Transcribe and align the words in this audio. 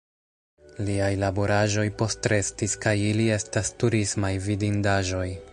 Liaj 0.87 1.09
laboraĵoj 1.23 1.85
postrestis 2.01 2.75
kaj 2.87 2.97
ili 3.13 3.31
estas 3.39 3.73
turismaj 3.85 4.37
vidindaĵoj. 4.51 5.29